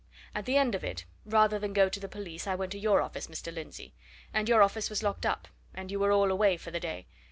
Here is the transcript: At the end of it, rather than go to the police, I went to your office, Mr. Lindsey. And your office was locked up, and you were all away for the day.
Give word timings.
At 0.33 0.45
the 0.47 0.57
end 0.57 0.73
of 0.73 0.83
it, 0.83 1.05
rather 1.25 1.59
than 1.59 1.73
go 1.73 1.87
to 1.87 1.99
the 1.99 2.07
police, 2.07 2.47
I 2.47 2.55
went 2.55 2.71
to 2.71 2.79
your 2.79 3.03
office, 3.03 3.27
Mr. 3.27 3.53
Lindsey. 3.53 3.93
And 4.33 4.49
your 4.49 4.63
office 4.63 4.89
was 4.89 5.03
locked 5.03 5.27
up, 5.27 5.47
and 5.75 5.91
you 5.91 5.99
were 5.99 6.11
all 6.11 6.31
away 6.31 6.57
for 6.57 6.71
the 6.71 6.79
day. 6.79 7.05